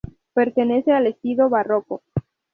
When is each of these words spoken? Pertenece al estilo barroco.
Pertenece 0.33 0.91
al 0.93 1.05
estilo 1.05 1.47
barroco. 1.47 2.01